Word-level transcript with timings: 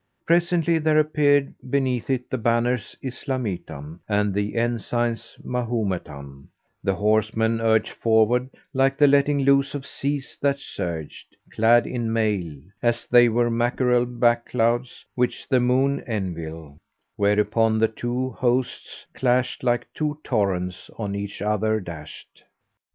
Presently 0.25 0.79
there 0.79 0.97
appeared 0.97 1.53
beneath 1.69 2.09
it 2.09 2.31
the 2.31 2.37
banners 2.39 2.97
Islamitan 3.03 3.99
and 4.09 4.33
the 4.33 4.55
ensigns 4.55 5.37
Mahometan; 5.43 6.47
the 6.83 6.95
horsemen 6.95 7.61
urged 7.61 7.89
forward, 7.91 8.49
like 8.73 8.97
the 8.97 9.05
letting 9.05 9.41
loose 9.41 9.75
of 9.75 9.85
seas 9.85 10.39
that 10.41 10.57
surged, 10.57 11.35
clad 11.51 11.85
in 11.85 12.11
mail, 12.11 12.57
as 12.81 13.05
they 13.05 13.29
were 13.29 13.51
mackerel 13.51 14.07
back 14.07 14.47
clouds 14.49 15.05
which 15.13 15.47
the 15.47 15.59
moon 15.59 16.03
enveil; 16.07 16.79
whereupon 17.15 17.77
the 17.77 17.87
two 17.87 18.31
hosts 18.31 19.05
clashed, 19.13 19.61
like 19.63 19.85
two 19.93 20.17
torrents 20.23 20.89
on 20.97 21.13
each 21.13 21.43
other 21.43 21.79
dashed. 21.79 22.43